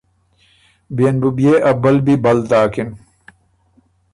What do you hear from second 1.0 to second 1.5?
ن بُو